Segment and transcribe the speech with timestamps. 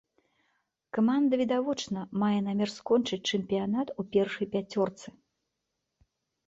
[0.97, 5.07] Каманда відавочна мае намер скончыць чэмпіянат у першай пяцёрцы.